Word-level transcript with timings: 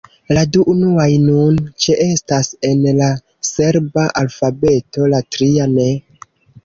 La 0.35 0.43
du 0.55 0.61
unuaj 0.71 1.09
nun 1.25 1.59
ĉeestas 1.85 2.49
en 2.69 2.81
la 3.01 3.09
serba 3.51 4.07
alfabeto, 4.23 5.11
la 5.17 5.21
tria 5.37 5.69
ne. 5.79 5.91